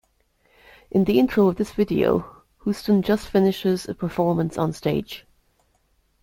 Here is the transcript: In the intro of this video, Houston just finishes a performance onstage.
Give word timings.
In 0.89 1.03
the 1.03 1.19
intro 1.19 1.47
of 1.47 1.57
this 1.57 1.73
video, 1.73 2.41
Houston 2.63 3.03
just 3.03 3.27
finishes 3.27 3.87
a 3.87 3.93
performance 3.93 4.57
onstage. 4.57 5.25